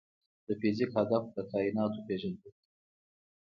د 0.45 0.47
فزیک 0.59 0.91
هدف 0.97 1.23
د 1.35 1.37
کائنات 1.51 1.93
پېژندل 2.05 2.41
دي. 2.41 2.49